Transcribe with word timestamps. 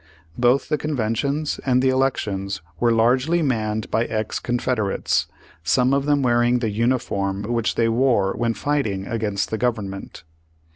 Both 0.35 0.67
the 0.67 0.79
conventions 0.79 1.59
and 1.63 1.79
the 1.79 1.89
elections 1.89 2.63
were 2.79 2.91
largely 2.91 3.43
manned 3.43 3.91
by 3.91 4.05
ex 4.05 4.39
Confederates, 4.39 5.27
some 5.63 5.93
of 5.93 6.07
them 6.07 6.23
wear 6.23 6.41
ing 6.41 6.57
the 6.57 6.71
uniform 6.71 7.43
which 7.43 7.75
they 7.75 7.87
wore 7.87 8.33
when 8.35 8.55
fighting 8.55 9.05
against 9.05 9.51
the 9.51 9.59
Government. 9.59 10.23